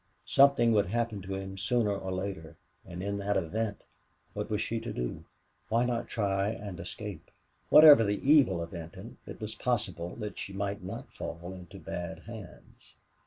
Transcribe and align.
Something 0.25 0.71
would 0.71 0.87
happen 0.87 1.21
to 1.21 1.35
him 1.35 1.59
sooner 1.59 1.95
or 1.95 2.11
later, 2.11 2.57
and 2.83 3.03
in 3.03 3.19
that 3.19 3.37
event 3.37 3.83
what 4.33 4.49
was 4.49 4.59
she 4.59 4.79
to 4.79 4.91
do? 4.91 5.25
Why 5.69 5.85
not 5.85 6.07
try 6.07 6.49
and 6.49 6.79
escape? 6.79 7.29
Whatever 7.69 8.03
the 8.03 8.19
evil 8.27 8.63
of 8.63 8.71
Benton, 8.71 9.19
it 9.27 9.39
was 9.39 9.53
possible 9.53 10.15
that 10.15 10.39
she 10.39 10.53
might 10.53 10.81
not 10.81 11.13
fall 11.13 11.53
into 11.53 11.77
bad 11.77 12.21
hands. 12.21 12.95